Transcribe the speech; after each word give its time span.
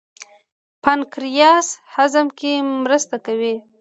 پانکریاس 0.83 1.67
هضم 1.95 2.27
کې 2.39 2.51
مرسته 2.83 3.15
کوي. 3.25 3.55